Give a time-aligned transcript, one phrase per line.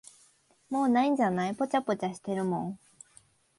[0.71, 2.79] もう無いんじゃない、ぽちゃぽちゃしてるもん。